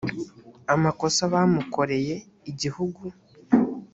amakosa 0.73 1.21
bamukoreye 1.33 2.15
i 2.21 2.23
igihugu 2.51 3.01